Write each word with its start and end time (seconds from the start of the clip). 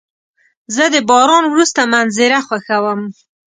زه 0.75 0.83
د 0.93 0.95
باران 1.09 1.43
وروسته 1.47 1.81
منظره 1.93 2.39
خوښوم. 2.47 3.01